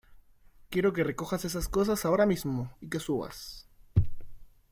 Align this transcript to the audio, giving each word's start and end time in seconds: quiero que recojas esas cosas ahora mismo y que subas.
quiero 0.71 0.93
que 0.93 1.03
recojas 1.03 1.45
esas 1.45 1.67
cosas 1.67 2.05
ahora 2.05 2.25
mismo 2.25 2.75
y 2.81 2.89
que 2.89 2.99
subas. 2.99 3.67